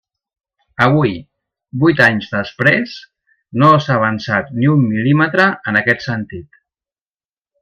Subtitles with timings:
[0.85, 1.11] Avui,
[1.83, 2.95] vuit anys després,
[3.65, 6.63] no s'ha avançat ni un mil·límetre en aquest sentit.